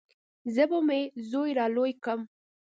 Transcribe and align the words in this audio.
زه 0.53 0.63
به 0.69 0.79
مې 0.87 1.01
زوى 1.29 1.51
رالوى 1.57 1.93
کم. 2.03 2.19